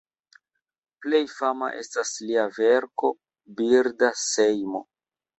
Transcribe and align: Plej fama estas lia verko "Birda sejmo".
Plej 1.05 1.19
fama 1.33 1.67
estas 1.81 2.13
lia 2.29 2.45
verko 2.55 3.11
"Birda 3.61 4.09
sejmo". 4.23 4.83